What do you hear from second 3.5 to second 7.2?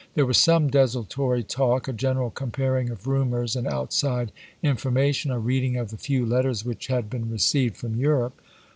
and outside information, a reading of the few letters which had